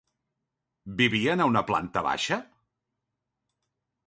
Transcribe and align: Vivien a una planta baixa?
Vivien 1.01 1.45
a 1.45 1.47
una 1.51 1.63
planta 1.69 2.03
baixa? 2.09 2.41